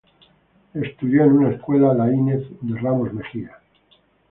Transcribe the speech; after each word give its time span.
Estudió 0.73 1.25
en 1.25 1.31
una 1.33 1.51
Escuela 1.51 1.93
Láinez 1.93 2.41
de 2.61 2.75
Ramos 2.79 3.13
Mejía. 3.13 3.59